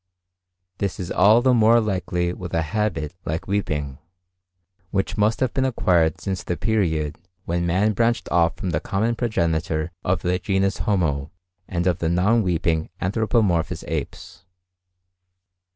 [0.79, 3.99] This is all the more likely with a habit like weeping,
[4.89, 9.13] which must have been acquired since the period when man branched off from the common
[9.15, 11.29] progenitor of the genus Homo
[11.67, 14.43] and of the non weeping anthropomorphous apes.